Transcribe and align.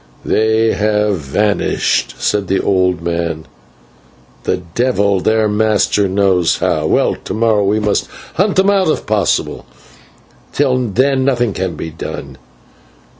"They 0.25 0.73
have 0.73 1.19
vanished," 1.19 2.15
said 2.17 2.47
the 2.47 2.59
old 2.59 3.03
man, 3.03 3.45
"the 4.45 4.57
devil 4.73 5.19
their 5.19 5.47
master 5.47 6.09
knows 6.09 6.57
how. 6.57 6.87
Well, 6.87 7.13
to 7.23 7.33
morrow 7.35 7.63
we 7.63 7.79
must 7.79 8.07
hunt 8.33 8.55
them 8.55 8.71
out 8.71 8.87
if 8.87 9.05
possible, 9.05 9.67
till 10.53 10.87
then 10.87 11.23
nothing 11.23 11.53
can 11.53 11.75
be 11.75 11.91
done. 11.91 12.39